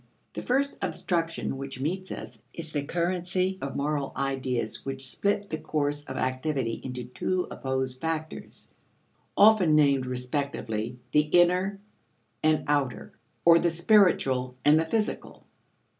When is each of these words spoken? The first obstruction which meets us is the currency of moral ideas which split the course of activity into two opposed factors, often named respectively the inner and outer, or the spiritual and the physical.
The 0.33 0.41
first 0.41 0.79
obstruction 0.81 1.57
which 1.57 1.79
meets 1.79 2.11
us 2.11 2.39
is 2.55 2.71
the 2.71 2.81
currency 2.81 3.59
of 3.61 3.75
moral 3.75 4.13
ideas 4.17 4.83
which 4.83 5.07
split 5.07 5.51
the 5.51 5.59
course 5.59 6.01
of 6.05 6.17
activity 6.17 6.81
into 6.83 7.03
two 7.03 7.47
opposed 7.51 8.01
factors, 8.01 8.73
often 9.37 9.75
named 9.75 10.07
respectively 10.07 10.97
the 11.11 11.19
inner 11.31 11.79
and 12.41 12.63
outer, 12.67 13.13
or 13.45 13.59
the 13.59 13.69
spiritual 13.69 14.55
and 14.65 14.79
the 14.79 14.85
physical. 14.85 15.45